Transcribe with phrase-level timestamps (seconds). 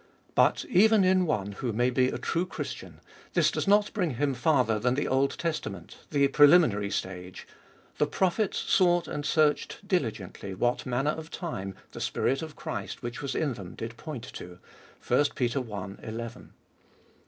[0.33, 3.01] But even in one who may be a true Christian,
[3.35, 7.47] this does not bring him farther than the Old Testament, the preliminary stage:"
[7.99, 13.21] The prophets sought and searched diligently what manner of time the Spirit of Christ which
[13.21, 15.55] was in them did point unto" (i Pet.
[15.69, 15.83] i.
[15.85, 16.53] n).